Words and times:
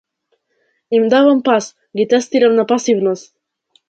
Им 0.97 1.03
давам 1.13 1.39
пас, 1.47 1.65
ги 1.97 2.05
тестирам 2.13 2.53
на 2.61 2.65
пасивност. 2.73 3.35